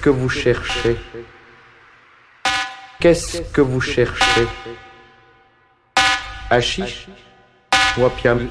[0.00, 0.96] Qu'est-ce que vous cherchez.
[3.00, 4.48] Qu'est-ce que vous cherchez?
[6.48, 7.06] Hachiche
[8.00, 8.48] opium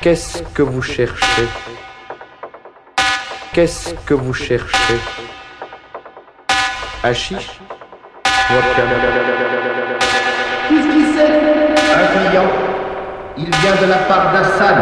[0.00, 1.48] Qu'est-ce que vous cherchez?
[3.52, 5.00] Qu'est-ce que vous cherchez?
[7.02, 7.58] Hachiche
[8.50, 8.88] opium
[10.68, 12.50] Qu'est-ce qui c'est Un client.
[13.36, 14.76] Il vient de la part d'Hassan.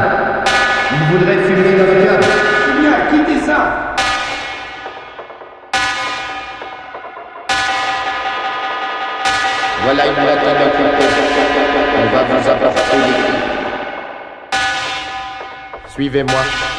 [0.92, 1.76] Il voudrait fumer.
[2.52, 2.55] Eh
[16.06, 16.75] Suivez-moi.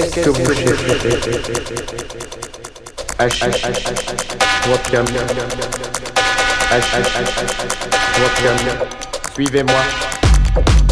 [0.00, 0.96] Qu'est-ce que vous cherchez
[3.18, 3.64] Hachiche
[4.72, 5.04] Opium
[6.70, 7.08] Hachiche
[9.34, 10.87] Suivez-moi.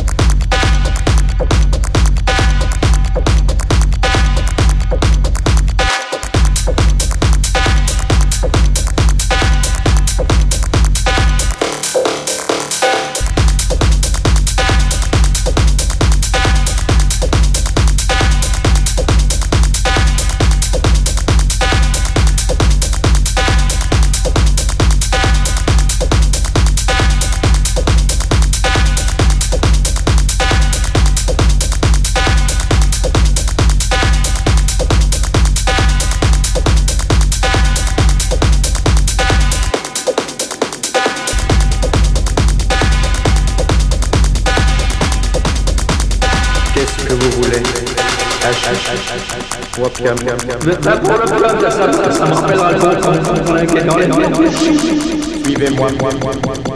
[49.87, 50.17] webcam.
[55.45, 56.76] Suivez-moi.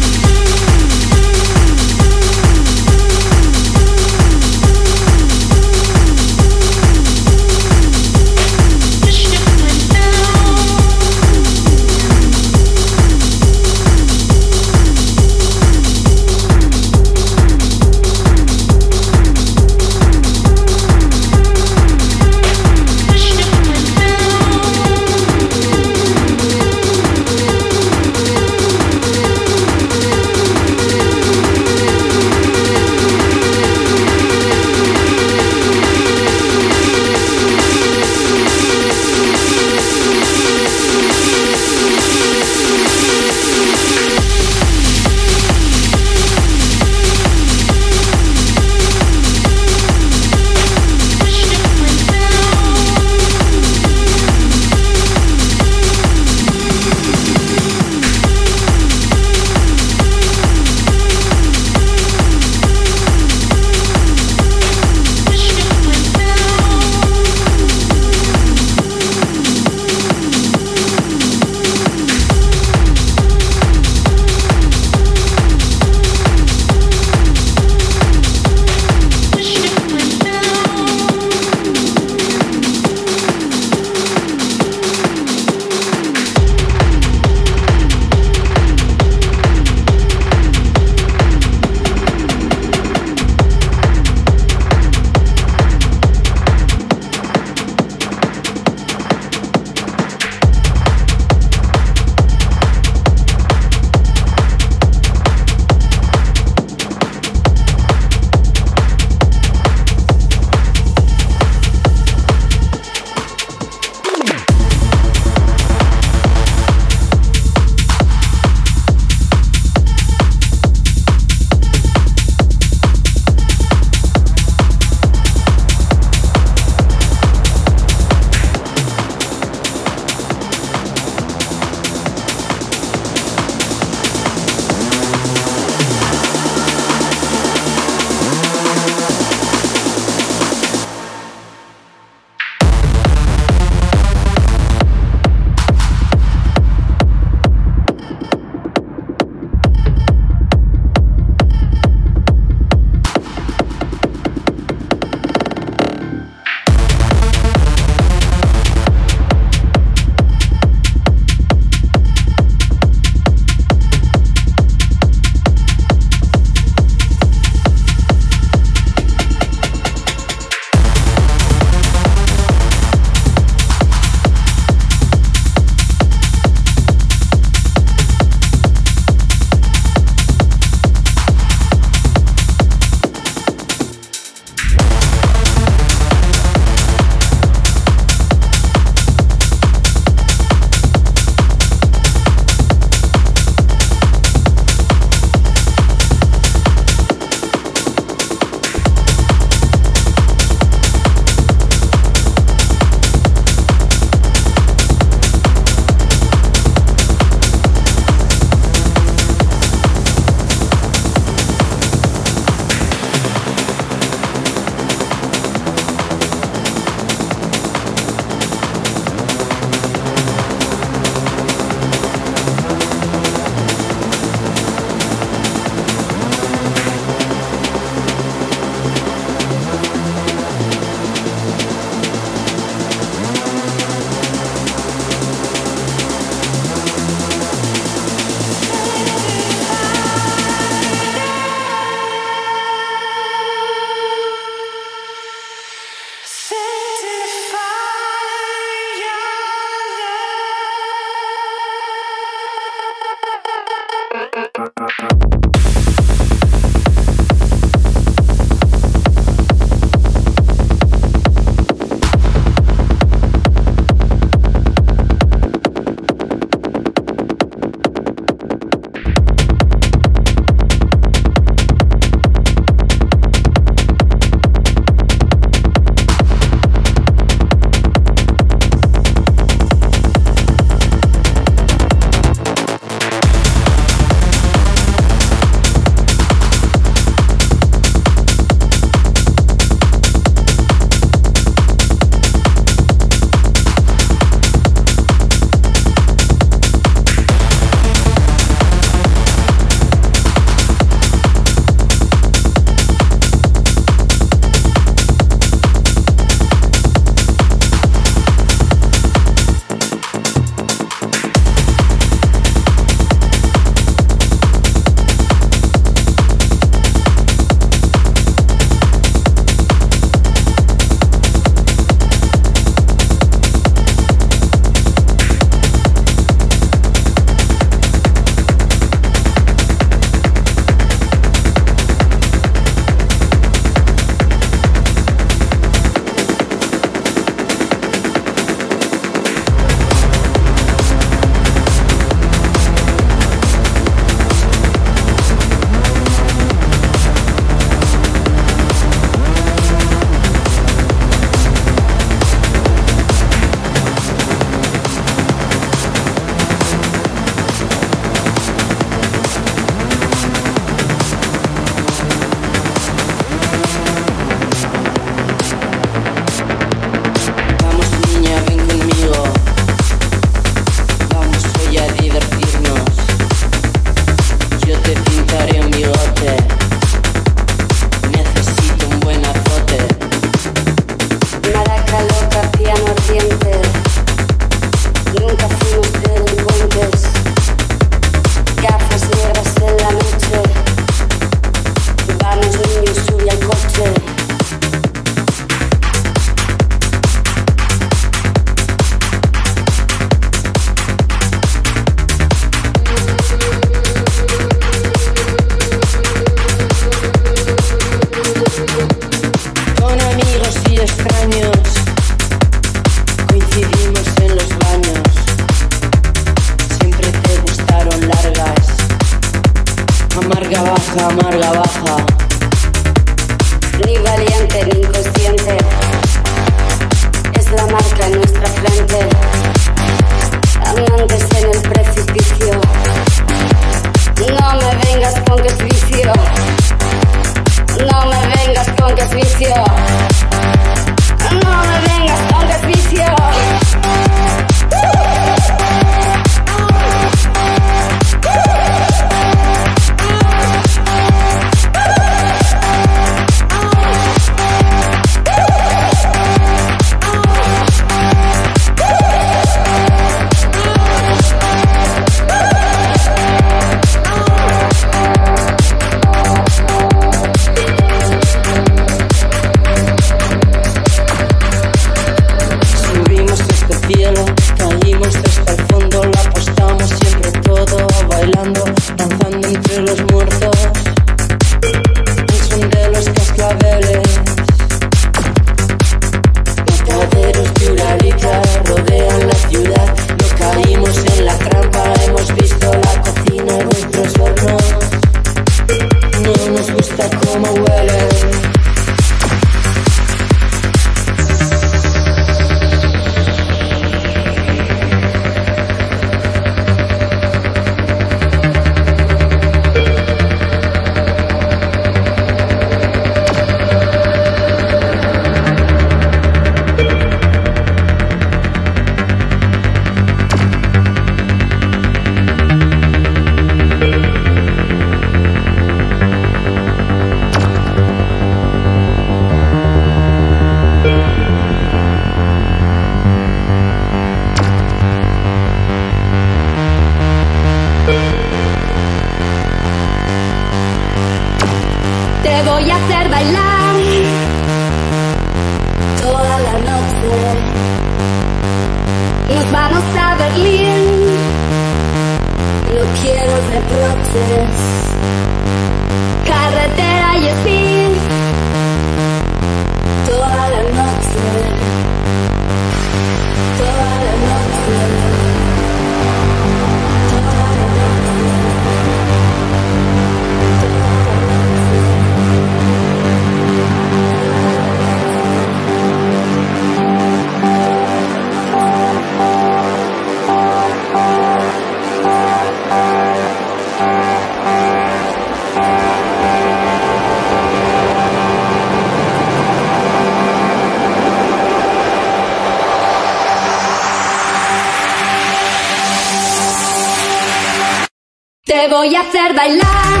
[598.81, 600.00] Voy a hacer bailar.